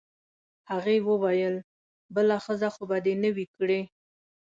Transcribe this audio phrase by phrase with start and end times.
[0.69, 1.55] هغې وویل:
[2.13, 3.81] بله ښځه خو به دي نه وي کړې؟